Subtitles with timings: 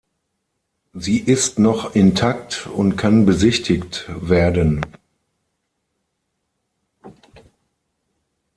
[0.95, 4.83] Sie ist noch intakt und kann besichtigt werden.